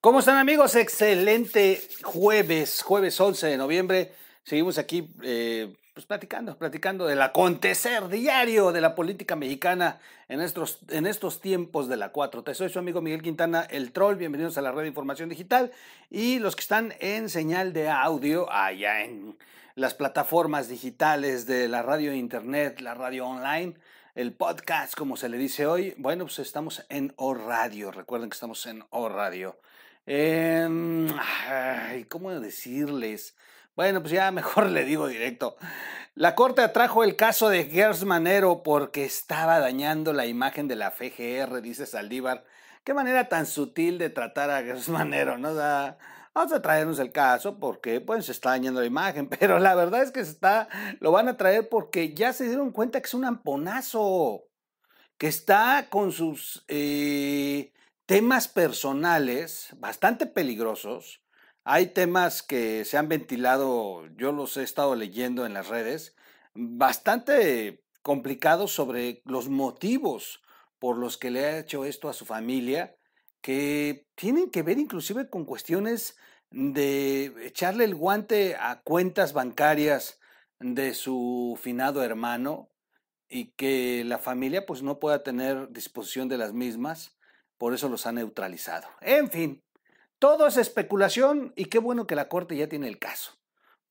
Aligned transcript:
¿Cómo 0.00 0.20
están 0.20 0.38
amigos? 0.38 0.76
Excelente 0.76 1.82
jueves, 2.02 2.82
jueves 2.82 3.20
11 3.20 3.48
de 3.48 3.56
noviembre. 3.58 4.12
Seguimos 4.44 4.78
aquí 4.78 5.10
eh, 5.22 5.76
pues 5.92 6.06
platicando, 6.06 6.56
platicando 6.56 7.06
del 7.06 7.20
acontecer 7.20 8.08
diario 8.08 8.72
de 8.72 8.80
la 8.80 8.94
política 8.94 9.36
mexicana 9.36 10.00
en 10.28 10.40
estos, 10.40 10.78
en 10.88 11.06
estos 11.06 11.42
tiempos 11.42 11.86
de 11.86 11.98
la 11.98 12.14
4T. 12.14 12.54
Soy 12.54 12.70
su 12.70 12.78
amigo 12.78 13.02
Miguel 13.02 13.20
Quintana, 13.20 13.66
el 13.68 13.92
troll. 13.92 14.16
Bienvenidos 14.16 14.56
a 14.56 14.62
la 14.62 14.72
red 14.72 14.82
de 14.82 14.88
información 14.88 15.28
digital. 15.28 15.70
Y 16.08 16.38
los 16.38 16.56
que 16.56 16.62
están 16.62 16.94
en 17.00 17.28
señal 17.28 17.74
de 17.74 17.90
audio 17.90 18.50
allá 18.50 19.04
en 19.04 19.36
las 19.74 19.92
plataformas 19.92 20.70
digitales 20.70 21.46
de 21.46 21.68
la 21.68 21.82
radio 21.82 22.14
internet, 22.14 22.80
la 22.80 22.94
radio 22.94 23.26
online, 23.26 23.74
el 24.14 24.32
podcast, 24.32 24.94
como 24.94 25.16
se 25.16 25.28
le 25.28 25.38
dice 25.38 25.66
hoy. 25.66 25.94
Bueno, 25.98 26.24
pues 26.24 26.38
estamos 26.38 26.84
en 26.88 27.12
O 27.16 27.34
Radio. 27.34 27.90
Recuerden 27.90 28.30
que 28.30 28.34
estamos 28.34 28.64
en 28.66 28.84
O 28.90 29.08
Radio. 29.08 29.58
Em, 30.06 31.08
¿Cómo 32.08 32.30
decirles? 32.38 33.36
Bueno, 33.74 34.00
pues 34.00 34.12
ya 34.12 34.30
mejor 34.32 34.70
le 34.70 34.84
digo 34.84 35.08
directo. 35.08 35.56
La 36.14 36.36
Corte 36.36 36.62
atrajo 36.62 37.02
el 37.02 37.16
caso 37.16 37.48
de 37.48 37.64
Gers 37.64 38.04
Manero 38.04 38.62
porque 38.62 39.04
estaba 39.04 39.58
dañando 39.58 40.12
la 40.12 40.26
imagen 40.26 40.68
de 40.68 40.76
la 40.76 40.92
FGR, 40.92 41.60
dice 41.60 41.86
Saldívar. 41.86 42.44
Qué 42.84 42.94
manera 42.94 43.28
tan 43.28 43.46
sutil 43.46 43.98
de 43.98 44.10
tratar 44.10 44.50
a 44.50 44.62
Gers 44.62 44.88
Manero, 44.88 45.38
¿no? 45.38 45.50
Vamos 46.34 46.52
a 46.52 46.60
traernos 46.60 46.98
el 46.98 47.12
caso 47.12 47.58
porque 47.58 48.00
pues 48.00 48.26
se 48.26 48.32
está 48.32 48.50
dañando 48.50 48.80
la 48.80 48.86
imagen, 48.86 49.28
pero 49.40 49.58
la 49.58 49.74
verdad 49.74 50.02
es 50.02 50.10
que 50.10 50.24
se 50.24 50.32
está, 50.32 50.68
lo 51.00 51.12
van 51.12 51.28
a 51.28 51.36
traer 51.36 51.68
porque 51.68 52.12
ya 52.12 52.32
se 52.32 52.46
dieron 52.46 52.72
cuenta 52.72 53.00
que 53.00 53.06
es 53.06 53.14
un 53.14 53.24
amponazo, 53.24 54.44
que 55.16 55.28
está 55.28 55.88
con 55.90 56.12
sus 56.12 56.64
eh, 56.68 57.72
temas 58.06 58.48
personales 58.48 59.68
bastante 59.78 60.26
peligrosos. 60.26 61.22
Hay 61.62 61.86
temas 61.86 62.42
que 62.42 62.84
se 62.84 62.98
han 62.98 63.08
ventilado, 63.08 64.06
yo 64.16 64.32
los 64.32 64.56
he 64.56 64.62
estado 64.64 64.94
leyendo 64.96 65.46
en 65.46 65.54
las 65.54 65.68
redes, 65.68 66.14
bastante 66.52 67.84
complicados 68.02 68.72
sobre 68.72 69.22
los 69.24 69.48
motivos 69.48 70.42
por 70.78 70.98
los 70.98 71.16
que 71.16 71.30
le 71.30 71.46
ha 71.46 71.58
hecho 71.58 71.86
esto 71.86 72.10
a 72.10 72.12
su 72.12 72.26
familia 72.26 72.96
que 73.44 74.08
tienen 74.14 74.50
que 74.50 74.62
ver 74.62 74.78
inclusive 74.78 75.28
con 75.28 75.44
cuestiones 75.44 76.16
de 76.50 77.26
echarle 77.42 77.84
el 77.84 77.94
guante 77.94 78.56
a 78.58 78.80
cuentas 78.80 79.34
bancarias 79.34 80.18
de 80.60 80.94
su 80.94 81.58
finado 81.60 82.02
hermano 82.02 82.70
y 83.28 83.50
que 83.50 84.02
la 84.06 84.16
familia 84.16 84.64
pues 84.64 84.80
no 84.80 84.98
pueda 84.98 85.22
tener 85.22 85.70
disposición 85.72 86.26
de 86.30 86.38
las 86.38 86.54
mismas, 86.54 87.18
por 87.58 87.74
eso 87.74 87.90
los 87.90 88.06
ha 88.06 88.12
neutralizado. 88.12 88.88
En 89.02 89.30
fin, 89.30 89.62
todo 90.18 90.46
es 90.46 90.56
especulación 90.56 91.52
y 91.54 91.66
qué 91.66 91.78
bueno 91.78 92.06
que 92.06 92.14
la 92.14 92.30
Corte 92.30 92.56
ya 92.56 92.66
tiene 92.66 92.88
el 92.88 92.98
caso 92.98 93.32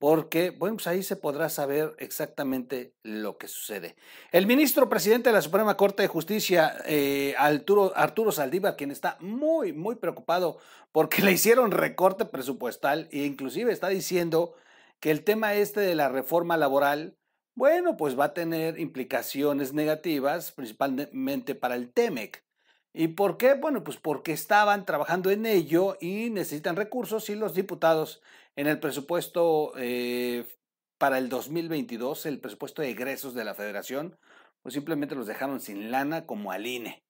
porque, 0.04 0.50
bueno, 0.50 0.76
pues 0.76 0.88
ahí 0.88 1.02
se 1.02 1.16
podrá 1.16 1.48
saber 1.48 1.96
exactamente 1.98 2.94
lo 3.04 3.38
que 3.38 3.48
sucede. 3.48 3.96
El 4.34 4.48
ministro 4.48 4.90
presidente 4.90 5.30
de 5.30 5.34
la 5.34 5.42
Suprema 5.42 5.78
Corte 5.78 6.04
de 6.04 6.10
Justicia, 6.10 6.76
eh, 6.86 7.34
Arturo, 7.38 7.94
Arturo 7.96 8.34
Saldívar, 8.34 8.76
quien 8.76 8.92
está 8.92 9.16
muy, 9.22 9.72
muy 9.72 9.96
preocupado 9.96 10.58
porque 10.92 11.22
le 11.22 11.32
hicieron 11.32 11.72
recorte 11.72 12.26
presupuestal 12.26 13.08
e 13.14 13.20
inclusive 13.20 13.72
está 13.72 13.88
diciendo 13.88 14.56
que 15.00 15.10
el 15.10 15.24
tema 15.24 15.54
este 15.54 15.80
de 15.80 15.96
la 15.96 16.10
reforma 16.10 16.58
laboral, 16.58 17.16
bueno, 17.56 17.96
pues 17.96 18.20
va 18.20 18.26
a 18.26 18.34
tener 18.34 18.82
implicaciones 18.82 19.72
negativas, 19.72 20.52
principalmente 20.52 21.56
para 21.56 21.76
el 21.76 21.94
TEMEC. 21.94 22.44
¿Y 22.92 23.08
por 23.08 23.38
qué? 23.38 23.54
Bueno, 23.54 23.86
pues 23.86 23.96
porque 23.96 24.34
estaban 24.34 24.86
trabajando 24.86 25.32
en 25.32 25.46
ello 25.46 25.98
y 26.02 26.30
necesitan 26.30 26.76
recursos 26.76 27.30
y 27.30 27.36
los 27.36 27.56
diputados 27.56 28.22
en 28.56 28.68
el 28.68 28.80
presupuesto 28.80 29.74
eh, 29.78 30.46
para 30.98 31.18
el 31.18 31.30
2022, 31.30 32.26
el 32.26 32.40
presupuesto 32.40 32.82
de 32.82 32.92
egresos 32.92 33.34
de 33.34 33.44
la 33.44 33.56
federación, 33.56 34.18
pues 34.62 34.74
simplemente 34.74 35.16
los 35.16 35.28
dejaron 35.28 35.60
sin 35.60 35.92
lana 35.92 36.26
como 36.26 36.52
al 36.52 36.66
INE. 36.66 37.04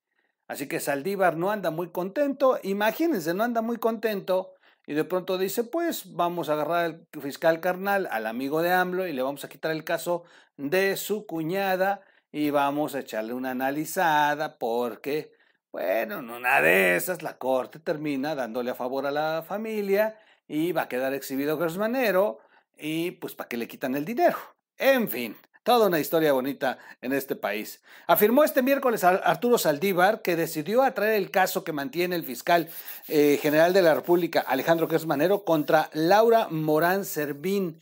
Así 0.47 0.67
que 0.67 0.79
Saldívar 0.79 1.37
no 1.37 1.51
anda 1.51 1.71
muy 1.71 1.91
contento, 1.91 2.59
imagínense, 2.63 3.33
no 3.33 3.43
anda 3.43 3.61
muy 3.61 3.77
contento 3.77 4.53
y 4.85 4.93
de 4.93 5.05
pronto 5.05 5.37
dice, 5.37 5.63
pues 5.63 6.13
vamos 6.13 6.49
a 6.49 6.53
agarrar 6.53 6.85
al 6.85 7.07
fiscal 7.21 7.59
carnal, 7.61 8.07
al 8.11 8.27
amigo 8.27 8.61
de 8.61 8.71
AMLO 8.71 9.07
y 9.07 9.13
le 9.13 9.21
vamos 9.21 9.45
a 9.45 9.49
quitar 9.49 9.71
el 9.71 9.83
caso 9.83 10.23
de 10.57 10.97
su 10.97 11.25
cuñada 11.25 12.01
y 12.31 12.49
vamos 12.49 12.95
a 12.95 12.99
echarle 12.99 13.33
una 13.33 13.51
analizada 13.51 14.57
porque, 14.57 15.31
bueno, 15.71 16.19
en 16.19 16.29
una 16.29 16.61
de 16.61 16.95
esas 16.97 17.21
la 17.21 17.37
corte 17.37 17.79
termina 17.79 18.35
dándole 18.35 18.71
a 18.71 18.75
favor 18.75 19.05
a 19.05 19.11
la 19.11 19.43
familia 19.47 20.17
y 20.47 20.71
va 20.71 20.83
a 20.83 20.87
quedar 20.87 21.13
exhibido 21.13 21.57
Gersmanero 21.57 22.39
y 22.77 23.11
pues 23.11 23.35
para 23.35 23.47
que 23.47 23.57
le 23.57 23.67
quitan 23.67 23.95
el 23.95 24.05
dinero. 24.05 24.37
En 24.77 25.07
fin, 25.09 25.35
toda 25.63 25.87
una 25.87 25.99
historia 25.99 26.33
bonita 26.33 26.77
en 27.01 27.13
este 27.13 27.35
país. 27.35 27.81
Afirmó 28.07 28.43
este 28.43 28.61
miércoles 28.61 29.03
Arturo 29.03 29.57
Saldívar 29.57 30.21
que 30.21 30.35
decidió 30.35 30.83
atraer 30.83 31.15
el 31.15 31.31
caso 31.31 31.63
que 31.63 31.71
mantiene 31.71 32.15
el 32.15 32.25
fiscal 32.25 32.69
eh, 33.07 33.39
general 33.41 33.73
de 33.73 33.81
la 33.81 33.95
República, 33.95 34.41
Alejandro 34.41 34.87
Gersmanero, 34.87 35.43
contra 35.45 35.89
Laura 35.93 36.47
Morán 36.49 37.05
Servín 37.05 37.81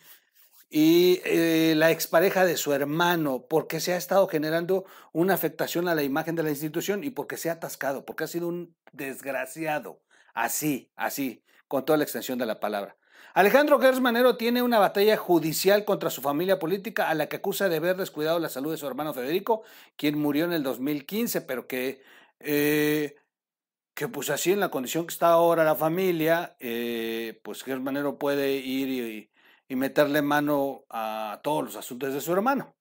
y 0.70 1.20
eh, 1.26 1.74
la 1.76 1.92
expareja 1.92 2.46
de 2.46 2.56
su 2.56 2.72
hermano, 2.72 3.46
porque 3.50 3.82
se 3.82 3.94
ha 3.94 3.98
estado 3.98 4.28
generando 4.28 4.86
una 5.12 5.34
afectación 5.34 5.90
a 5.90 5.96
la 5.96 6.04
imagen 6.04 6.36
de 6.36 6.44
la 6.44 6.50
institución 6.50 7.04
y 7.04 7.10
porque 7.10 7.36
se 7.36 7.50
ha 7.50 7.54
atascado, 7.54 8.06
porque 8.06 8.24
ha 8.24 8.28
sido 8.28 8.48
un 8.48 8.74
desgraciado. 8.94 10.02
Así, 10.34 10.94
así 10.96 11.44
con 11.72 11.86
toda 11.86 11.96
la 11.96 12.04
extensión 12.04 12.38
de 12.38 12.46
la 12.46 12.60
palabra. 12.60 12.98
Alejandro 13.34 13.80
Gersmanero 13.80 14.36
tiene 14.36 14.62
una 14.62 14.78
batalla 14.78 15.16
judicial 15.16 15.86
contra 15.86 16.10
su 16.10 16.22
familia 16.22 16.60
política 16.60 17.08
a 17.08 17.14
la 17.14 17.30
que 17.30 17.38
acusa 17.38 17.70
de 17.70 17.78
haber 17.78 17.96
descuidado 17.96 18.40
la 18.40 18.50
salud 18.50 18.72
de 18.72 18.78
su 18.78 18.86
hermano 18.88 19.14
Federico, 19.14 19.64
quien 19.96 20.20
murió 20.20 20.44
en 20.44 20.52
el 20.52 20.64
2015, 20.64 21.40
pero 21.44 21.68
que, 21.68 22.02
eh, 22.42 23.16
que 23.94 24.10
pues 24.10 24.30
así 24.32 24.52
en 24.52 24.60
la 24.60 24.70
condición 24.70 25.08
que 25.08 25.14
está 25.14 25.30
ahora 25.30 25.64
la 25.64 25.76
familia, 25.76 26.58
eh, 26.60 27.40
pues 27.42 27.64
Gersmanero 27.64 28.18
puede 28.18 28.52
ir 28.58 29.30
y, 29.70 29.76
meterle 29.78 30.22
mano 30.22 30.84
a 30.90 31.40
todos 31.42 31.64
los 31.64 31.76
asuntos 31.78 32.14
de 32.14 32.20
su 32.20 32.34
hermano. 32.34 32.76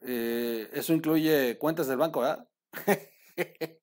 Eh, 0.00 0.68
eso 0.72 0.92
incluye 0.92 1.56
cuentas 1.56 1.86
del 1.86 1.98
banco, 1.98 2.22
¿verdad? 2.22 2.48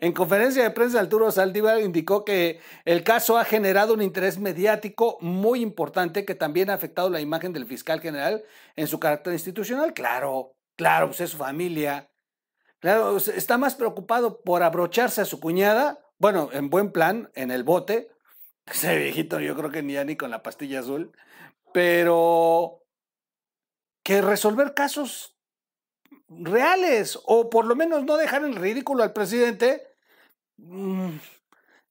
En 0.00 0.12
conferencia 0.12 0.62
de 0.62 0.70
prensa, 0.70 0.98
Arturo 0.98 1.30
Saldívar 1.30 1.80
indicó 1.80 2.24
que 2.24 2.60
el 2.84 3.04
caso 3.04 3.38
ha 3.38 3.44
generado 3.44 3.94
un 3.94 4.02
interés 4.02 4.38
mediático 4.38 5.18
muy 5.20 5.60
importante 5.60 6.24
que 6.24 6.34
también 6.34 6.68
ha 6.68 6.74
afectado 6.74 7.10
la 7.10 7.20
imagen 7.20 7.52
del 7.52 7.66
fiscal 7.66 8.00
general 8.00 8.42
en 8.74 8.88
su 8.88 8.98
carácter 8.98 9.32
institucional. 9.32 9.94
Claro, 9.94 10.56
claro, 10.76 11.08
pues 11.08 11.20
es 11.20 11.30
su 11.30 11.36
familia. 11.36 12.10
Claro, 12.80 13.16
está 13.16 13.56
más 13.56 13.76
preocupado 13.76 14.42
por 14.42 14.64
abrocharse 14.64 15.20
a 15.20 15.24
su 15.24 15.38
cuñada, 15.38 16.00
bueno, 16.18 16.50
en 16.52 16.68
buen 16.68 16.90
plan, 16.90 17.30
en 17.34 17.52
el 17.52 17.62
bote. 17.62 18.10
Ese 18.66 18.96
viejito 18.96 19.38
yo 19.38 19.56
creo 19.56 19.70
que 19.70 19.82
ni 19.82 19.92
ya 19.92 20.04
ni 20.04 20.16
con 20.16 20.30
la 20.30 20.42
pastilla 20.42 20.80
azul, 20.80 21.12
pero 21.72 22.82
que 24.02 24.20
resolver 24.20 24.74
casos 24.74 25.31
reales 26.40 27.18
o 27.24 27.50
por 27.50 27.64
lo 27.64 27.76
menos 27.76 28.04
no 28.04 28.16
dejar 28.16 28.44
en 28.44 28.56
ridículo 28.56 29.02
al 29.02 29.12
presidente 29.12 29.86
mm, 30.56 31.10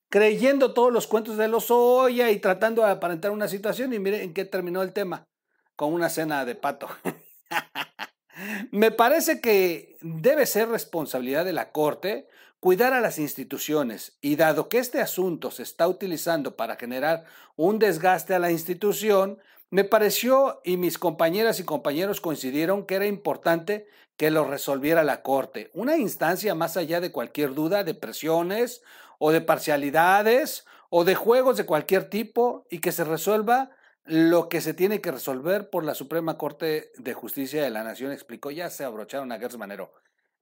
creyendo 0.10 0.74
todos 0.74 0.92
los 0.92 1.08
cuentos 1.08 1.38
de 1.38 1.48
los 1.48 1.72
Oya 1.72 2.30
y 2.32 2.40
tratando 2.40 2.84
de 2.84 2.92
aparentar 2.92 3.32
una 3.32 3.48
situación 3.48 3.94
y 3.94 4.00
miren 4.00 4.22
en 4.22 4.34
qué 4.34 4.46
terminó 4.46 4.82
el 4.82 4.94
tema 4.94 5.28
con 5.76 5.94
una 5.94 6.10
cena 6.10 6.46
de 6.46 6.56
pato. 6.56 6.88
Me 8.72 8.92
parece 8.92 9.42
que 9.42 9.98
debe 10.02 10.46
ser 10.46 10.70
responsabilidad 10.70 11.46
de 11.46 11.54
la 11.54 11.72
Corte 11.72 12.28
cuidar 12.62 12.94
a 12.94 13.02
las 13.02 13.18
instituciones 13.18 14.18
y 14.22 14.36
dado 14.36 14.70
que 14.70 14.78
este 14.78 15.02
asunto 15.02 15.50
se 15.50 15.64
está 15.64 15.88
utilizando 15.88 16.56
para 16.56 16.76
generar 16.76 17.26
un 17.56 17.80
desgaste 17.80 18.36
a 18.36 18.40
la 18.40 18.52
institución, 18.52 19.40
me 19.72 19.86
pareció 19.86 20.62
y 20.66 20.78
mis 20.78 20.98
compañeras 20.98 21.60
y 21.60 21.64
compañeros 21.64 22.20
coincidieron 22.22 22.86
que 22.86 22.96
era 22.96 23.08
importante 23.08 23.88
que 24.18 24.30
lo 24.30 24.44
resolviera 24.44 25.04
la 25.04 25.24
Corte, 25.24 25.72
una 25.74 25.98
instancia 25.98 26.54
más 26.54 26.78
allá 26.78 27.00
de 27.00 27.12
cualquier 27.12 27.56
duda 27.56 27.84
de 27.84 27.96
presiones 27.96 28.84
o 29.18 29.32
de 29.32 29.42
parcialidades 29.42 30.66
o 30.90 31.06
de 31.06 31.16
juegos 31.16 31.56
de 31.56 31.66
cualquier 31.66 32.10
tipo 32.10 32.68
y 32.70 32.80
que 32.80 32.92
se 32.92 33.06
resuelva 33.06 33.72
lo 34.04 34.50
que 34.50 34.60
se 34.60 34.74
tiene 34.74 35.00
que 35.00 35.12
resolver 35.12 35.70
por 35.70 35.86
la 35.86 35.96
Suprema 35.96 36.38
Corte 36.38 36.92
de 36.98 37.14
Justicia 37.14 37.64
de 37.64 37.70
la 37.70 37.84
Nación, 37.84 38.12
explicó, 38.12 38.52
ya 38.52 38.70
se 38.70 38.84
abrocharon 38.84 39.32
a 39.32 39.40
Gers 39.40 39.58
Manero. 39.58 39.94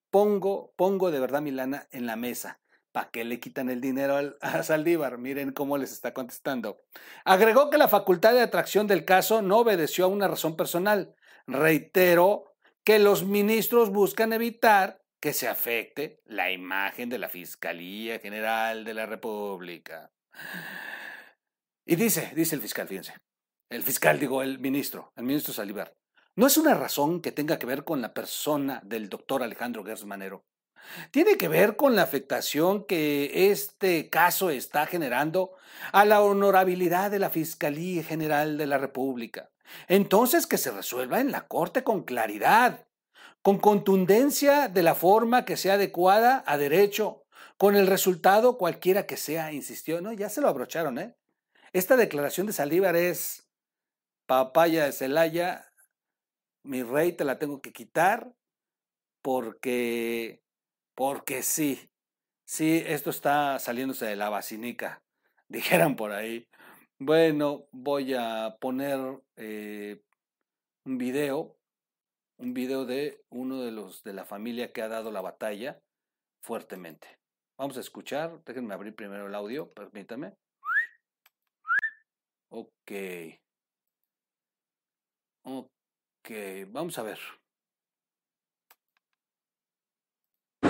Pongo, 0.10 0.74
pongo 0.76 1.12
de 1.12 1.20
verdad 1.20 1.42
mi 1.42 1.52
lana 1.52 1.88
en 1.92 2.08
la 2.08 2.16
mesa. 2.16 2.60
¿Para 3.00 3.12
qué 3.12 3.24
le 3.24 3.40
quitan 3.40 3.70
el 3.70 3.80
dinero 3.80 4.36
a 4.42 4.62
Saldívar? 4.62 5.20
Miren 5.20 5.54
cómo 5.54 5.78
les 5.78 5.94
está 5.94 6.14
contestando. 6.14 6.82
Agregó 7.24 7.70
que 7.70 7.78
la 7.78 7.88
facultad 7.88 8.34
de 8.34 8.42
atracción 8.42 8.88
del 8.88 9.06
caso 9.06 9.42
no 9.42 9.60
obedeció 9.60 10.04
a 10.04 10.10
una 10.10 10.28
razón 10.28 10.58
personal. 10.58 11.16
Reitero 11.48 12.58
que 12.84 13.00
los 13.00 13.24
ministros 13.24 13.90
buscan 13.90 14.34
evitar 14.34 15.02
que 15.22 15.32
se 15.32 15.48
afecte 15.48 16.20
la 16.26 16.52
imagen 16.52 17.08
de 17.08 17.20
la 17.20 17.30
Fiscalía 17.30 18.20
General 18.20 18.84
de 18.84 18.94
la 18.94 19.06
República. 19.06 20.12
Y 21.86 21.96
dice, 21.96 22.34
dice 22.36 22.56
el 22.56 22.62
fiscal, 22.62 22.90
fíjense, 22.90 23.14
el 23.70 23.84
fiscal, 23.84 24.20
digo, 24.20 24.44
el 24.44 24.60
ministro, 24.60 25.14
el 25.16 25.24
ministro 25.24 25.54
Salivar, 25.54 25.96
no 26.36 26.48
es 26.48 26.58
una 26.58 26.74
razón 26.74 27.22
que 27.22 27.32
tenga 27.32 27.58
que 27.60 27.66
ver 27.66 27.86
con 27.86 28.02
la 28.02 28.14
persona 28.14 28.82
del 28.84 29.08
doctor 29.08 29.42
Alejandro 29.42 29.86
Gersmanero. 29.86 30.44
Tiene 31.12 31.38
que 31.38 31.48
ver 31.48 31.76
con 31.76 31.96
la 31.96 32.04
afectación 32.04 32.86
que 32.86 33.52
este 33.52 34.10
caso 34.10 34.50
está 34.50 34.86
generando 34.86 35.52
a 35.92 36.06
la 36.06 36.22
honorabilidad 36.22 37.12
de 37.12 37.20
la 37.20 37.30
Fiscalía 37.30 38.04
General 38.04 38.58
de 38.58 38.68
la 38.68 38.78
República. 38.78 39.50
Entonces 39.88 40.48
que 40.48 40.58
se 40.58 40.72
resuelva 40.72 41.20
en 41.20 41.32
la 41.32 41.48
Corte 41.48 41.84
con 41.84 42.04
claridad, 42.04 42.88
con 43.42 43.60
contundencia 43.60 44.68
de 44.68 44.84
la 44.84 44.96
forma 44.96 45.46
que 45.46 45.58
sea 45.58 45.76
adecuada 45.76 46.44
a 46.46 46.58
derecho, 46.58 47.24
con 47.58 47.76
el 47.76 47.88
resultado 47.88 48.58
cualquiera 48.58 49.06
que 49.06 49.18
sea, 49.18 49.52
insistió. 49.52 50.02
No, 50.02 50.14
ya 50.14 50.30
se 50.30 50.42
lo 50.42 50.48
abrocharon, 50.48 50.98
¿eh? 50.98 51.16
Esta 51.72 51.98
declaración 51.98 52.48
de 52.48 52.54
Saldívar 52.54 52.96
es 52.96 53.48
papaya 54.26 54.86
de 54.86 54.92
Celaya, 54.92 55.70
mi 56.64 56.84
rey 56.84 57.14
te 57.14 57.26
la 57.26 57.40
tengo 57.40 57.62
que 57.62 57.74
quitar 57.74 58.34
porque, 59.22 60.44
porque 61.00 61.44
sí, 61.44 61.90
sí, 62.44 62.84
esto 62.86 63.10
está 63.10 63.58
saliéndose 63.60 64.06
de 64.06 64.18
la 64.18 64.28
basinica, 64.28 65.02
dijeran 65.48 65.96
por 65.96 66.12
ahí. 66.12 66.46
Bueno, 67.00 67.68
voy 67.72 68.14
a 68.16 68.58
poner 68.60 69.00
eh, 69.38 70.02
un 70.84 70.98
video, 70.98 71.56
un 72.38 72.54
video 72.54 72.84
de 72.84 73.24
uno 73.30 73.62
de 73.62 73.72
los 73.72 74.04
de 74.04 74.12
la 74.12 74.26
familia 74.26 74.74
que 74.74 74.82
ha 74.82 74.90
dado 74.90 75.10
la 75.10 75.22
batalla 75.22 75.80
fuertemente. 76.42 77.08
Vamos 77.58 77.78
a 77.78 77.80
escuchar, 77.80 78.44
déjenme 78.44 78.74
abrir 78.74 78.94
primero 78.94 79.28
el 79.28 79.36
audio, 79.36 79.72
permítanme. 79.72 80.34
Ok. 82.50 82.92
Ok, 85.44 86.30
vamos 86.68 87.00
a 87.00 87.04
ver. 87.04 87.39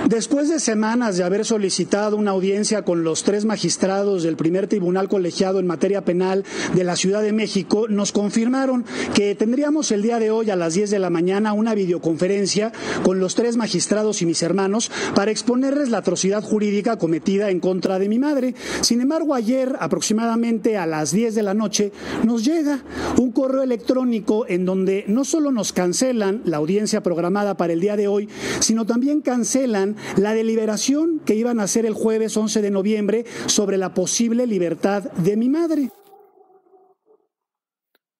Después 0.09 0.49
de 0.49 0.59
semanas 0.59 1.17
de 1.17 1.23
haber 1.23 1.45
solicitado 1.45 2.17
una 2.17 2.31
audiencia 2.31 2.81
con 2.81 3.03
los 3.03 3.21
tres 3.23 3.45
magistrados 3.45 4.23
del 4.23 4.37
primer 4.37 4.65
tribunal 4.65 5.07
colegiado 5.07 5.59
en 5.59 5.67
materia 5.67 6.03
penal 6.03 6.45
de 6.73 6.83
la 6.83 6.95
Ciudad 6.95 7.21
de 7.21 7.31
México, 7.31 7.87
nos 7.87 8.11
confirmaron 8.11 8.85
que 9.13 9.35
tendríamos 9.35 9.91
el 9.91 10.01
día 10.01 10.17
de 10.17 10.31
hoy 10.31 10.49
a 10.49 10.55
las 10.55 10.73
10 10.73 10.89
de 10.89 10.97
la 10.97 11.11
mañana 11.11 11.53
una 11.53 11.75
videoconferencia 11.75 12.71
con 13.03 13.19
los 13.19 13.35
tres 13.35 13.55
magistrados 13.55 14.23
y 14.23 14.25
mis 14.25 14.41
hermanos 14.41 14.89
para 15.13 15.29
exponerles 15.29 15.89
la 15.89 15.99
atrocidad 15.99 16.41
jurídica 16.41 16.97
cometida 16.97 17.51
en 17.51 17.59
contra 17.59 17.99
de 17.99 18.09
mi 18.09 18.17
madre. 18.17 18.55
Sin 18.81 19.01
embargo, 19.01 19.35
ayer, 19.35 19.75
aproximadamente 19.79 20.75
a 20.75 20.87
las 20.87 21.11
10 21.11 21.35
de 21.35 21.43
la 21.43 21.53
noche, 21.53 21.91
nos 22.23 22.43
llega 22.43 22.79
un 23.17 23.31
correo 23.31 23.61
electrónico 23.61 24.47
en 24.47 24.65
donde 24.65 25.05
no 25.07 25.23
solo 25.23 25.51
nos 25.51 25.71
cancelan 25.71 26.41
la 26.45 26.57
audiencia 26.57 27.03
programada 27.03 27.57
para 27.57 27.73
el 27.73 27.79
día 27.79 27.95
de 27.95 28.07
hoy, 28.07 28.27
sino 28.59 28.87
también 28.87 29.21
cancelan 29.21 29.98
la 30.17 30.33
deliberación 30.33 31.19
que 31.19 31.35
iban 31.35 31.59
a 31.59 31.63
hacer 31.63 31.85
el 31.85 31.93
jueves 31.93 32.35
11 32.35 32.61
de 32.61 32.71
noviembre 32.71 33.25
sobre 33.47 33.77
la 33.77 33.93
posible 33.93 34.47
libertad 34.47 35.03
de 35.11 35.37
mi 35.37 35.49
madre. 35.49 35.91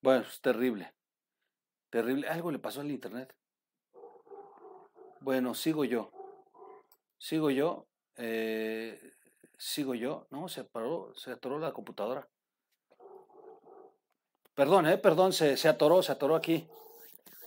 Bueno, 0.01 0.25
es 0.29 0.39
terrible. 0.41 0.93
Terrible. 1.89 2.27
Algo 2.27 2.51
le 2.51 2.59
pasó 2.59 2.81
al 2.81 2.91
internet. 2.91 3.35
Bueno, 5.21 5.53
sigo 5.53 5.83
yo. 5.83 6.11
Sigo 7.17 7.49
yo. 7.49 7.87
Eh, 8.15 8.99
sigo 9.57 9.95
yo. 9.95 10.27
No, 10.29 10.47
se 10.47 10.63
paró, 10.63 11.13
se 11.15 11.31
atoró 11.31 11.59
la 11.59 11.73
computadora. 11.73 12.27
Perdón, 14.53 14.87
eh, 14.87 14.97
perdón, 14.97 15.33
se, 15.33 15.57
se 15.57 15.67
atoró, 15.67 16.01
se 16.01 16.11
atoró 16.11 16.35
aquí. 16.35 16.67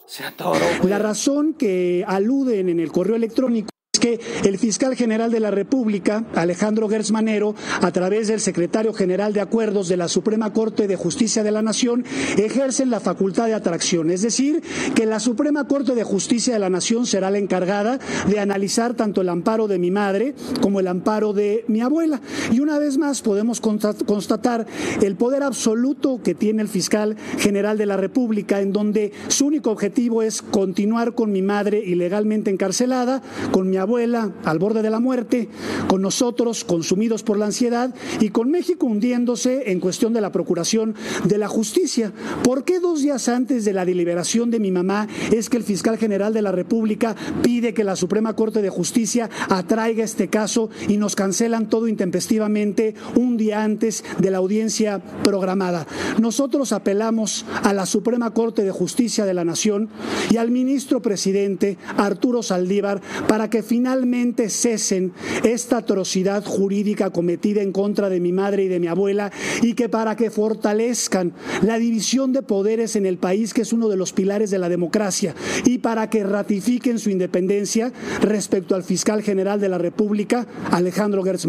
Se 0.07 0.25
atoró. 0.25 0.59
La 0.85 0.99
razón 0.99 1.55
que 1.55 2.05
aluden 2.07 2.69
en 2.69 2.81
el 2.81 2.91
correo 2.91 3.17
electrónico 3.17 3.69
que 4.03 4.19
el 4.43 4.59
fiscal 4.59 4.97
general 4.97 5.31
de 5.31 5.39
la 5.39 5.53
República, 5.53 6.25
Alejandro 6.35 6.89
Gersmanero, 6.89 7.55
a 7.81 7.93
través 7.93 8.27
del 8.27 8.41
secretario 8.41 8.93
general 8.93 9.33
de 9.33 9.41
Acuerdos 9.41 9.87
de 9.87 9.97
la 9.97 10.09
Suprema 10.09 10.53
Corte 10.53 10.89
de 10.89 10.97
Justicia 10.97 11.45
de 11.45 11.53
la 11.53 11.63
Nación, 11.63 12.05
ejercen 12.37 12.91
la 12.91 12.99
facultad 12.99 13.47
de 13.47 13.55
atracción. 13.55 14.11
Es 14.11 14.23
decir, 14.23 14.61
que 14.97 15.07
la 15.07 15.21
Suprema 15.21 15.69
Corte 15.69 15.95
de 15.95 16.03
Justicia 16.03 16.53
de 16.53 16.59
la 16.59 16.69
Nación 16.69 17.07
será 17.07 17.31
la 17.31 17.39
encargada 17.39 18.01
de 18.27 18.41
analizar 18.41 18.95
tanto 18.95 19.21
el 19.21 19.29
amparo 19.29 19.69
de 19.69 19.79
mi 19.79 19.93
madre 19.93 20.35
como 20.61 20.81
el 20.81 20.89
amparo 20.89 21.33
de 21.33 21.65
mi 21.69 21.81
abuela. 21.81 22.21
Y 22.51 22.59
una 22.59 22.81
vez 22.81 22.99
más 22.99 23.23
podemos 23.23 23.61
constatar 23.61 24.67
el 25.01 25.15
poder 25.15 25.45
absoluto 25.45 26.21
que 26.25 26.35
tiene 26.35 26.63
el 26.63 26.69
fiscal 26.69 27.17
general 27.39 27.79
de 27.79 27.87
la 27.87 27.97
República, 27.97 28.61
en 28.61 28.73
donde 28.73 29.13
su 29.29 29.47
único 29.47 29.71
objetivo 29.71 30.23
es 30.23 30.43
continuar 30.43 31.15
con 31.15 31.31
mi 31.31 31.43
madre 31.43 31.79
ilegalmente 31.79 32.51
encarcelada, 32.51 33.23
con 33.53 33.71
mi 33.71 33.77
abuela 33.77 33.92
al 33.97 34.59
borde 34.59 34.83
de 34.83 34.91
la 34.91 35.01
muerte, 35.01 35.49
con 35.87 36.01
nosotros 36.01 36.65
consumidos 36.65 37.23
por 37.23 37.37
la 37.37 37.47
ansiedad 37.47 37.95
y 38.21 38.31
con 38.31 38.51
México 38.51 38.87
hundiéndose 38.87 39.71
en 39.71 39.81
cuestión 39.81 40.13
de 40.13 40.21
la 40.21 40.33
procuración 40.33 40.95
de 41.25 41.39
la 41.39 41.49
justicia. 41.49 42.13
¿Por 42.43 42.65
qué 42.65 42.81
dos 42.81 43.03
días 43.03 43.29
antes 43.29 43.65
de 43.65 43.73
la 43.73 43.85
deliberación 43.85 44.51
de 44.51 44.61
mi 44.61 44.71
mamá 44.71 45.09
es 45.31 45.51
que 45.51 45.59
el 45.59 45.63
fiscal 45.63 45.99
general 45.99 46.33
de 46.33 46.43
la 46.43 46.53
República 46.53 47.15
pide 47.43 47.75
que 47.75 47.85
la 47.85 47.97
Suprema 47.97 48.35
Corte 48.35 48.63
de 48.63 48.71
Justicia 48.71 49.29
atraiga 49.49 50.05
este 50.05 50.29
caso 50.29 50.71
y 50.89 50.97
nos 50.97 51.15
cancelan 51.15 51.69
todo 51.69 51.87
intempestivamente 51.87 52.95
un 53.15 53.37
día 53.37 53.63
antes 53.63 54.05
de 54.19 54.31
la 54.31 54.39
audiencia 54.39 55.01
programada? 55.23 55.87
Nosotros 56.19 56.73
apelamos 56.73 57.45
a 57.63 57.73
la 57.75 57.85
Suprema 57.85 58.33
Corte 58.33 58.65
de 58.65 58.71
Justicia 58.71 59.27
de 59.27 59.35
la 59.35 59.45
Nación 59.45 59.91
y 60.31 60.39
al 60.39 60.51
ministro 60.51 61.03
presidente 61.03 61.77
Arturo 61.99 62.43
Saldívar 62.43 63.03
para 63.29 63.51
que 63.51 63.63
finalmente 63.63 63.82
finalmente 63.83 64.49
cesen 64.49 65.13
esta 65.43 65.79
atrocidad 65.79 66.45
jurídica 66.45 67.11
cometida 67.11 67.63
en 67.63 67.73
contra 67.73 68.09
de 68.09 68.21
mi 68.21 68.31
madre 68.31 68.63
y 68.63 68.69
de 68.69 68.79
mi 68.79 68.87
abuela 68.87 69.33
y 69.61 69.75
que 69.75 69.89
para 69.89 70.15
que 70.15 70.31
fortalezcan 70.31 71.33
la 71.63 71.79
división 71.79 72.33
de 72.33 72.45
poderes 72.45 72.95
en 72.95 73.07
el 73.07 73.19
país, 73.19 73.53
que 73.53 73.63
es 73.63 73.73
uno 73.73 73.89
de 73.89 73.97
los 73.97 74.13
pilares 74.13 74.53
de 74.53 74.61
la 74.61 74.69
democracia, 74.69 75.35
y 75.65 75.79
para 75.79 76.09
que 76.09 76.23
ratifiquen 76.23 77.01
su 77.01 77.11
independencia 77.11 77.93
respecto 78.21 78.77
al 78.77 78.85
fiscal 78.85 79.21
general 79.21 79.61
de 79.61 79.69
la 79.69 79.79
República, 79.79 80.47
Alejandro 80.71 81.25
Gertz 81.25 81.49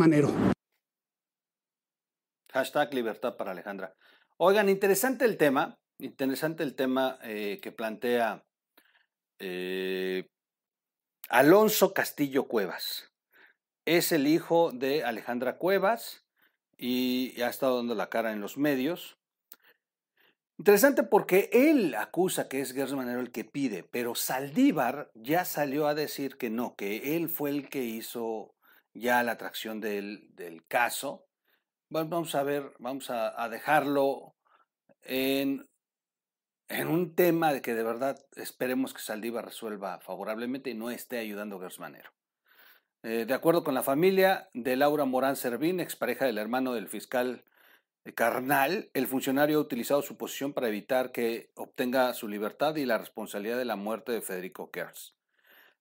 Hashtag 2.51 2.93
libertad 2.95 3.37
para 3.37 3.51
Alejandra. 3.51 3.93
Oigan, 4.37 4.69
interesante 4.69 5.25
el 5.25 5.37
tema, 5.37 5.77
interesante 5.99 6.63
el 6.63 6.73
tema 6.73 7.19
eh, 7.21 7.59
que 7.61 7.71
plantea 7.71 8.43
eh, 9.37 10.27
Alonso 11.29 11.93
Castillo 11.93 12.47
Cuevas. 12.47 13.11
Es 13.85 14.11
el 14.11 14.27
hijo 14.27 14.71
de 14.71 15.03
Alejandra 15.03 15.57
Cuevas 15.57 16.25
y 16.77 17.41
ha 17.41 17.49
estado 17.49 17.77
dando 17.77 17.95
la 17.95 18.09
cara 18.09 18.31
en 18.31 18.41
los 18.41 18.57
medios. 18.57 19.17
Interesante 20.57 21.03
porque 21.03 21.49
él 21.51 21.95
acusa 21.95 22.47
que 22.47 22.61
es 22.61 22.73
Gerson 22.73 22.97
Manero 22.97 23.19
el 23.19 23.31
que 23.31 23.43
pide, 23.43 23.83
pero 23.83 24.15
Saldívar 24.15 25.11
ya 25.15 25.45
salió 25.45 25.87
a 25.87 25.95
decir 25.95 26.37
que 26.37 26.49
no, 26.49 26.75
que 26.75 27.15
él 27.15 27.29
fue 27.29 27.49
el 27.49 27.69
que 27.69 27.83
hizo 27.83 28.53
ya 28.93 29.23
la 29.23 29.33
atracción 29.33 29.81
del, 29.81 30.31
caso. 30.67 31.25
vamos 31.89 32.35
a 32.35 32.43
ver, 32.43 32.73
vamos 32.79 33.09
a 33.09 33.49
dejarlo 33.49 34.35
en 35.01 35.67
en 36.73 36.87
un 36.87 37.15
tema 37.15 37.53
de 37.53 37.61
que 37.61 37.75
de 37.75 37.83
verdad 37.83 38.19
esperemos 38.35 38.93
que 38.93 39.01
Saldívar 39.01 39.45
resuelva 39.45 39.99
favorablemente 39.99 40.71
y 40.71 40.73
no 40.73 40.89
esté 40.89 41.19
ayudando 41.19 41.57
a 41.57 41.61
Gersmanero. 41.61 42.11
Eh, 43.03 43.25
de 43.27 43.33
acuerdo 43.33 43.63
con 43.63 43.73
la 43.73 43.83
familia 43.83 44.49
de 44.53 44.75
Laura 44.75 45.05
Morán 45.05 45.35
Servín, 45.35 45.79
expareja 45.79 46.25
del 46.25 46.37
hermano 46.37 46.73
del 46.73 46.87
fiscal 46.87 47.43
eh, 48.05 48.13
Carnal, 48.13 48.89
el 48.93 49.07
funcionario 49.07 49.57
ha 49.57 49.61
utilizado 49.61 50.01
su 50.01 50.17
posición 50.17 50.53
para 50.53 50.67
evitar 50.67 51.11
que 51.11 51.51
obtenga 51.55 52.13
su 52.13 52.27
libertad 52.27 52.75
y 52.75 52.85
la 52.85 52.97
responsabilidad 52.97 53.57
de 53.57 53.65
la 53.65 53.75
muerte 53.75 54.11
de 54.11 54.21
Federico 54.21 54.69
Gers. 54.73 55.15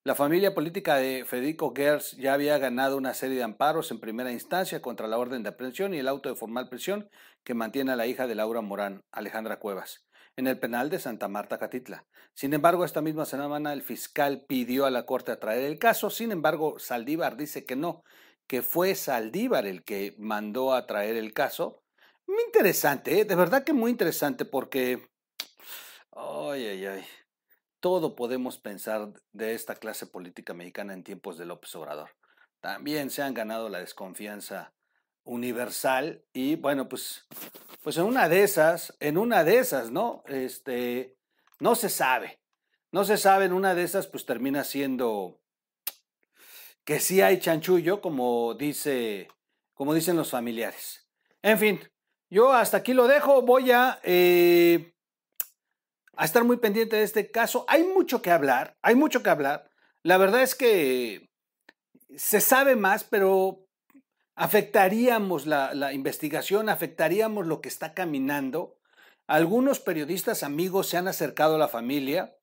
La 0.05 0.17
familia 0.17 0.53
política 0.53 0.97
de 0.97 1.25
Federico 1.25 1.73
Gers 1.75 2.17
ya 2.17 2.35
había 2.35 2.59
ganado 2.59 2.97
una 2.97 3.15
serie 3.15 3.37
de 3.37 3.45
amparos 3.45 3.93
en 3.93 4.01
primera 4.01 4.33
instancia 4.33 4.83
contra 4.83 5.07
la 5.07 5.17
orden 5.17 5.45
de 5.45 5.51
aprehensión 5.51 5.95
y 5.95 5.99
el 5.99 6.09
auto 6.09 6.29
de 6.29 6.35
formal 6.35 6.69
prisión 6.69 7.09
que 7.45 7.55
mantiene 7.55 7.93
a 7.93 7.97
la 7.97 8.09
hija 8.09 8.27
de 8.27 8.35
Laura 8.35 8.61
Morán, 8.63 9.05
Alejandra 9.13 9.61
Cuevas 9.61 10.05
en 10.37 10.47
el 10.47 10.59
penal 10.59 10.91
de 10.91 10.99
Santa 10.99 11.29
Marta 11.29 11.59
Catitla. 11.59 12.07
Sin 12.35 12.55
embargo, 12.55 12.85
esta 12.85 13.03
misma 13.03 13.25
semana 13.25 13.73
el 13.73 13.83
fiscal 13.83 14.45
pidió 14.49 14.87
a 14.87 14.91
la 14.91 15.05
Corte 15.05 15.33
atraer 15.33 15.65
el 15.65 15.79
caso, 15.79 16.11
sin 16.11 16.33
embargo, 16.33 16.79
Saldívar 16.79 17.37
dice 17.37 17.65
que 17.65 17.77
no, 17.77 18.03
que 18.47 18.63
fue 18.63 18.95
Saldívar 18.95 19.67
el 19.67 19.85
que 19.85 20.15
mandó 20.19 20.73
a 20.75 20.87
traer 20.87 21.17
el 21.17 21.33
caso. 21.35 21.83
Muy 22.27 22.43
interesante, 22.47 23.21
¿eh? 23.21 23.25
de 23.25 23.35
verdad 23.35 23.65
que 23.65 23.73
muy 23.73 23.91
interesante 23.91 24.45
porque... 24.45 25.07
Ay, 26.13 26.67
ay, 26.67 26.87
ay. 26.87 27.05
todo 27.81 28.15
podemos 28.15 28.59
pensar 28.59 29.13
de 29.33 29.55
esta 29.55 29.75
clase 29.75 30.07
política 30.07 30.55
mexicana 30.55 30.93
en 30.93 31.05
tiempos 31.05 31.39
de 31.39 31.47
López 31.47 31.75
Obrador. 31.75 32.11
También 32.61 33.11
se 33.11 33.23
han 33.23 33.35
ganado 33.35 33.69
la 33.69 33.81
desconfianza 33.81 34.73
universal 35.25 36.25
y 36.33 36.57
bueno, 36.57 36.89
pues, 36.89 37.27
pues 37.83 37.97
en 37.97 38.05
una 38.05 38.29
de 38.29 38.43
esas, 38.43 38.95
en 39.01 39.19
una 39.19 39.45
de 39.45 39.59
esas, 39.59 39.91
¿no? 39.91 40.23
Este, 40.27 41.17
no 41.59 41.75
se 41.75 41.89
sabe, 41.89 42.41
no 42.91 43.05
se 43.05 43.17
sabe, 43.17 43.45
en 43.47 43.53
una 43.53 43.75
de 43.75 43.85
esas 43.85 44.07
pues 44.07 44.27
termina 44.27 44.65
siendo 44.65 45.41
que 46.85 47.01
sí 47.01 47.21
hay 47.21 47.39
chanchullo, 47.39 48.01
como 48.01 48.55
dice, 48.55 49.29
como 49.75 49.95
dicen 49.95 50.17
los 50.17 50.31
familiares. 50.31 51.07
En 51.43 51.59
fin, 51.59 51.81
yo 52.31 52.53
hasta 52.53 52.79
aquí 52.79 52.93
lo 52.93 53.07
dejo, 53.07 53.43
voy 53.43 53.71
a, 53.71 54.01
eh, 54.03 54.95
a 56.17 56.25
estar 56.25 56.45
muy 56.45 56.57
pendiente 56.57 56.97
de 56.97 57.03
este 57.05 57.31
caso. 57.31 57.65
Hay 57.69 57.85
mucho 57.85 58.23
que 58.23 58.31
hablar, 58.31 58.77
hay 58.83 58.95
mucho 58.95 59.23
que 59.23 59.31
hablar. 59.31 59.71
La 60.03 60.19
verdad 60.19 60.43
es 60.43 60.55
que 60.55 61.31
se 62.17 62.41
sabe 62.41 62.77
más, 62.77 63.05
pero 63.05 63.62
afectaríamos 64.35 65.47
la, 65.47 65.93
investigación, 65.93 66.69
afectaríamos 66.69 67.47
lo 67.47 67.61
que 67.61 67.69
está 67.69 67.95
caminando. 67.95 68.77
Algunos 69.27 69.81
periodistas 69.81 70.43
amigos 70.43 70.89
se 70.89 70.97
han 70.97 71.09
acercado 71.09 71.57
a 71.57 71.59
la 71.59 71.69
familia, 71.69 72.37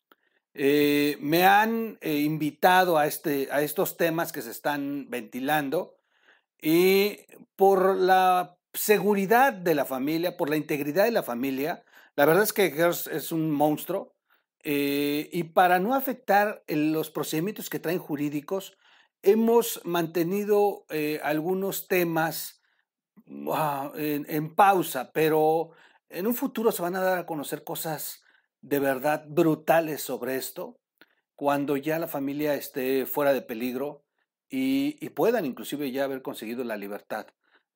eh, 0.53 1.17
me 1.19 1.45
han 1.45 1.97
eh, 2.01 2.17
invitado 2.17 2.97
a, 2.97 3.05
este, 3.05 3.49
a 3.51 3.61
estos 3.61 3.97
temas 3.97 4.31
que 4.31 4.41
se 4.41 4.51
están 4.51 5.09
ventilando 5.09 5.95
y 6.61 7.19
por 7.55 7.95
la 7.95 8.57
seguridad 8.73 9.53
de 9.53 9.75
la 9.75 9.85
familia, 9.85 10.37
por 10.37 10.49
la 10.49 10.57
integridad 10.57 11.05
de 11.05 11.11
la 11.11 11.23
familia, 11.23 11.83
la 12.15 12.25
verdad 12.25 12.43
es 12.43 12.53
que 12.53 12.65
es 12.65 13.31
un 13.31 13.51
monstruo 13.51 14.13
eh, 14.63 15.29
y 15.31 15.43
para 15.43 15.79
no 15.79 15.95
afectar 15.95 16.63
los 16.67 17.09
procedimientos 17.09 17.69
que 17.69 17.79
traen 17.79 17.99
jurídicos, 17.99 18.77
hemos 19.21 19.81
mantenido 19.83 20.85
eh, 20.89 21.19
algunos 21.23 21.87
temas 21.87 22.61
ah, 23.51 23.91
en, 23.95 24.55
pausa, 24.55 25.11
pero 25.11 25.71
en 26.09 26.27
un 26.27 26.35
futuro 26.35 26.71
se 26.71 26.81
van 26.81 26.95
a 26.95 27.01
dar 27.01 27.17
a 27.19 27.25
conocer 27.25 27.63
cosas 27.63 28.23
de 28.61 28.79
verdad 28.79 29.25
brutales 29.27 30.01
sobre 30.01 30.35
esto, 30.35 30.79
cuando 31.35 31.77
ya 31.77 31.99
la 31.99 32.07
familia 32.07 32.55
esté 32.55 33.05
fuera 33.05 33.33
de 33.33 33.41
peligro 33.41 34.03
y, 34.49 35.09
puedan 35.09 35.45
inclusive 35.45 35.91
ya 35.91 36.05
haber 36.05 36.21
conseguido 36.21 36.63
la 36.63 36.77
libertad 36.77 37.27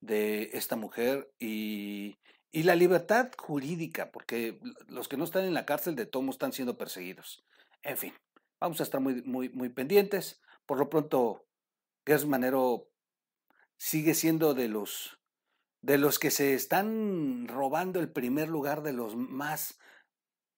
de 0.01 0.49
esta 0.53 0.75
mujer 0.75 1.31
y, 1.39 2.17
la 2.51 2.75
libertad 2.75 3.31
jurídica, 3.37 4.11
porque 4.11 4.59
los 4.87 5.07
que 5.07 5.17
no 5.17 5.23
están 5.23 5.45
en 5.45 5.55
la 5.55 5.65
cárcel 5.65 5.95
de 5.95 6.05
tomo 6.05 6.31
están 6.31 6.53
siendo 6.53 6.77
perseguidos. 6.77 7.43
En 7.81 7.97
fin, 7.97 8.13
vamos 8.59 8.79
a 8.79 8.83
estar 8.83 9.01
muy 9.01 9.69
pendientes. 9.69 10.39
Por 10.65 10.77
lo 10.77 10.89
pronto, 10.89 11.45
Gers 12.05 12.25
Manero 12.25 12.89
sigue 13.77 14.13
siendo 14.13 14.53
de 14.53 14.69
los, 14.69 15.19
de 15.81 15.97
los 15.97 16.19
que 16.19 16.31
se 16.31 16.53
están 16.53 17.47
robando 17.47 17.99
el 17.99 18.11
primer 18.11 18.49
lugar 18.49 18.81
de 18.81 18.93
los 18.93 19.15
más 19.15 19.79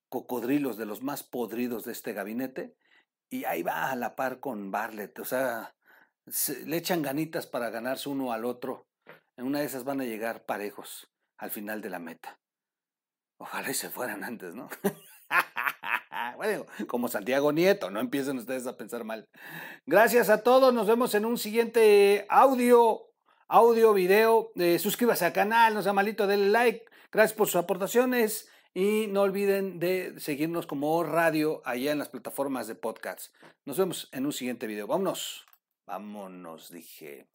cocodrilos, 0.09 0.77
de 0.77 0.85
los 0.85 1.01
más 1.01 1.23
podridos 1.23 1.85
de 1.85 1.91
este 1.91 2.13
gabinete. 2.13 2.75
Y 3.29 3.45
ahí 3.45 3.63
va 3.63 3.91
a 3.91 3.95
la 3.95 4.15
par 4.15 4.39
con 4.39 4.71
Barlett. 4.71 5.17
O 5.19 5.25
sea, 5.25 5.75
le 6.65 6.77
echan 6.77 7.01
ganitas 7.01 7.47
para 7.47 7.69
ganarse 7.69 8.09
uno 8.09 8.31
al 8.31 8.45
otro. 8.45 8.87
En 9.37 9.45
una 9.45 9.59
de 9.59 9.65
esas 9.65 9.83
van 9.83 10.01
a 10.01 10.05
llegar 10.05 10.45
parejos 10.45 11.11
al 11.37 11.51
final 11.51 11.81
de 11.81 11.89
la 11.89 11.99
meta. 11.99 12.39
Ojalá 13.37 13.69
y 13.71 13.73
se 13.73 13.89
fueran 13.89 14.23
antes, 14.23 14.55
¿no? 14.55 14.69
bueno, 16.35 16.65
como 16.87 17.07
Santiago 17.07 17.51
Nieto, 17.51 17.89
no 17.89 17.99
empiecen 17.99 18.37
ustedes 18.37 18.67
a 18.67 18.77
pensar 18.77 19.03
mal. 19.03 19.27
Gracias 19.85 20.29
a 20.29 20.43
todos, 20.43 20.73
nos 20.73 20.87
vemos 20.87 21.13
en 21.15 21.25
un 21.25 21.37
siguiente 21.37 22.25
audio, 22.29 23.09
audio, 23.47 23.93
video. 23.93 24.51
Eh, 24.55 24.79
suscríbase 24.79 25.25
al 25.25 25.33
canal, 25.33 25.73
no 25.73 25.81
sea 25.81 25.93
malito, 25.93 26.27
denle 26.27 26.49
like. 26.49 26.85
Gracias 27.11 27.37
por 27.37 27.47
sus 27.47 27.57
aportaciones 27.57 28.49
y 28.73 29.07
no 29.07 29.21
olviden 29.21 29.79
de 29.79 30.19
seguirnos 30.19 30.67
como 30.67 31.03
radio 31.03 31.61
allá 31.65 31.91
en 31.91 31.99
las 31.99 32.09
plataformas 32.09 32.67
de 32.67 32.75
podcast. 32.75 33.33
Nos 33.65 33.77
vemos 33.77 34.09
en 34.11 34.25
un 34.25 34.33
siguiente 34.33 34.67
video. 34.67 34.87
Vámonos. 34.87 35.45
Vámonos, 35.85 36.71
dije. 36.71 37.27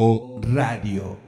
O 0.00 0.27
Radio. 0.48 1.27